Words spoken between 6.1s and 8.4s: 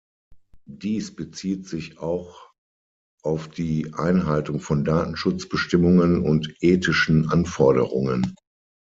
und ethischen Anforderungen.